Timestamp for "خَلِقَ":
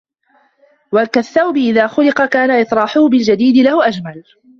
1.87-2.25